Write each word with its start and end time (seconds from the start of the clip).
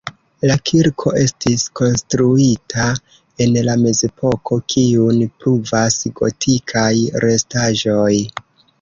La 0.51 0.53
kirko 0.69 1.11
estis 1.23 1.65
konstruita 1.79 2.87
en 3.47 3.61
la 3.69 3.77
mezepoko, 3.83 4.61
kiun 4.75 5.23
pruvas 5.45 6.03
gotikaj 6.19 6.91
restaĵoj. 7.29 8.13